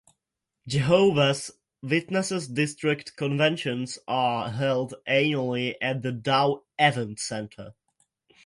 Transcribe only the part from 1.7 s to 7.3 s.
Witnesses District Conventions are held annually at the Dow Event